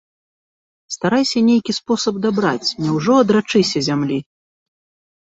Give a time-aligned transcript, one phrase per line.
[0.95, 4.23] Старайся нейкі спосаб дабраць, няўжо адрачыся зямлі?